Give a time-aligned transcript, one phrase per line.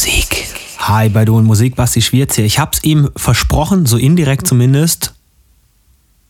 [0.00, 0.46] Musik.
[0.78, 2.46] Hi bei Du und Musik, Basti Schwierz hier.
[2.46, 5.14] Ich hab's ihm versprochen, so indirekt zumindest.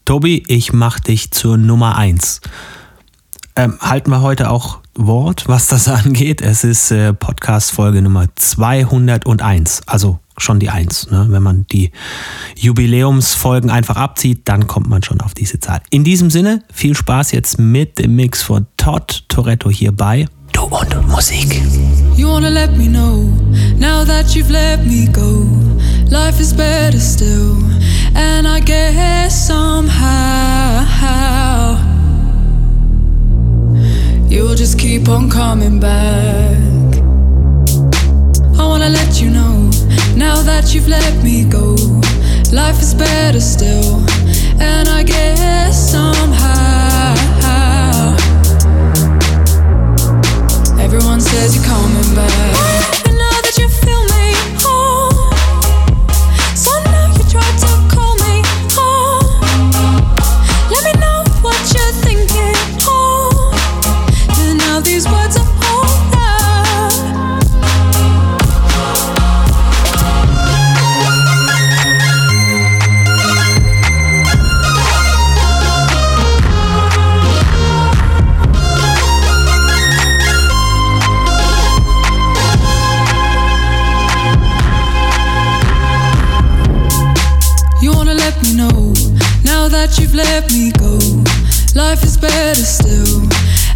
[0.05, 2.41] Tobi, ich mach dich zur Nummer 1.
[3.55, 6.41] Ähm, halten wir heute auch Wort, was das angeht.
[6.41, 11.13] Es ist äh, Podcast-Folge Nummer 201, also schon die 1.
[11.13, 11.27] Ne?
[11.29, 11.93] Wenn man die
[12.57, 15.81] Jubiläumsfolgen einfach abzieht, dann kommt man schon auf diese Zahl.
[15.91, 20.27] In diesem Sinne, viel Spaß jetzt mit dem Mix von Todd Toretto hierbei
[20.69, 21.63] Und Musik.
[22.17, 23.29] You wanna let me know,
[23.79, 25.47] now that you've let me go.
[26.11, 27.57] Life is better still,
[28.15, 30.87] and I guess somehow
[34.29, 36.59] you'll just keep on coming back.
[38.59, 39.71] I wanna let you know,
[40.17, 41.75] now that you've let me go.
[42.53, 44.05] Life is better still,
[44.61, 46.70] and I guess somehow.
[50.93, 52.60] Everyone says you're coming back.
[90.25, 90.99] Let me go.
[91.75, 93.23] Life is better still,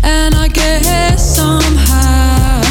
[0.02, 2.62] and I guess somehow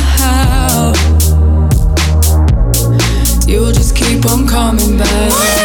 [3.48, 5.63] you'll just keep on coming back.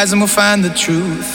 [0.00, 1.27] lies and we'll find the truth.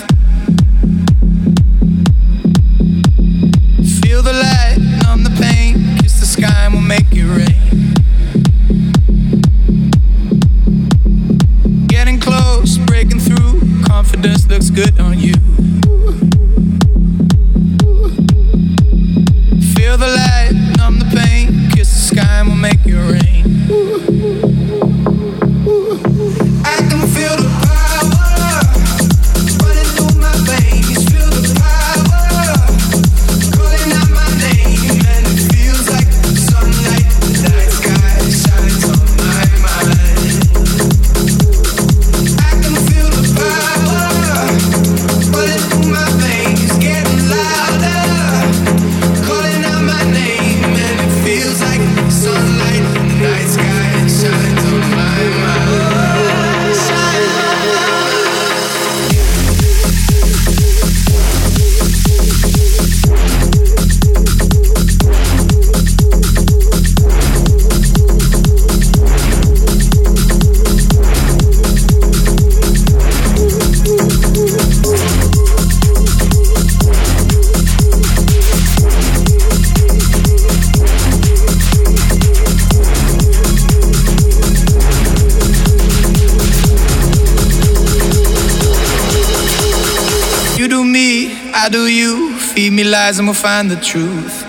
[92.94, 94.43] lies and we'll find the truth.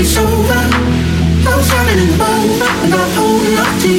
[0.00, 0.54] It's over.
[0.54, 3.97] I'm shining in the moment, and I'm holding on to you.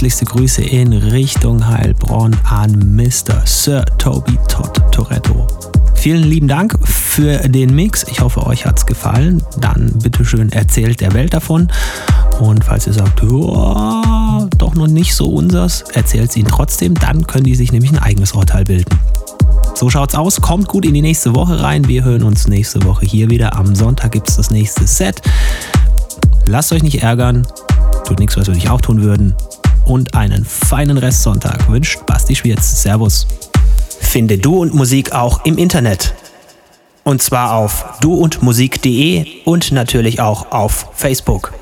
[0.00, 3.42] Allerherzlichste Grüße in Richtung Heilbronn an Mr.
[3.44, 5.46] Sir Toby Todd Toretto.
[5.94, 8.06] Vielen lieben Dank für den Mix.
[8.10, 9.42] Ich hoffe, euch hat's gefallen.
[9.60, 11.70] Dann bitteschön erzählt der Welt davon.
[12.38, 16.94] Und falls ihr sagt, "Joa, doch noch nicht so unsers, erzählt es ihnen trotzdem.
[16.94, 18.98] Dann können die sich nämlich ein eigenes Urteil bilden.
[19.74, 20.40] So schaut's aus.
[20.40, 21.88] Kommt gut in die nächste Woche rein.
[21.88, 23.54] Wir hören uns nächste Woche hier wieder.
[23.54, 25.20] Am Sonntag gibt's das nächste Set.
[26.46, 27.46] Lasst euch nicht ärgern.
[28.06, 29.34] Tut nichts, was wir nicht auch tun würden.
[29.90, 32.80] Und einen feinen Restsonntag wünscht Basti Schwierz.
[32.80, 33.26] Servus.
[33.98, 36.14] Finde Du und Musik auch im Internet.
[37.02, 41.52] Und zwar auf duundmusik.de und natürlich auch auf Facebook.